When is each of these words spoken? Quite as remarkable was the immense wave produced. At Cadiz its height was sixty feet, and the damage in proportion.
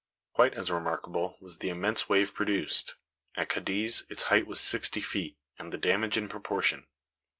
Quite 0.33 0.55
as 0.55 0.71
remarkable 0.71 1.37
was 1.39 1.59
the 1.59 1.69
immense 1.69 2.09
wave 2.09 2.33
produced. 2.33 2.95
At 3.35 3.49
Cadiz 3.49 4.07
its 4.09 4.23
height 4.23 4.47
was 4.47 4.59
sixty 4.59 5.01
feet, 5.01 5.37
and 5.59 5.71
the 5.71 5.77
damage 5.77 6.17
in 6.17 6.27
proportion. 6.27 6.87